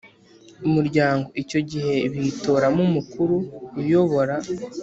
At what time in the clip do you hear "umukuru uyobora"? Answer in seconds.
2.89-4.35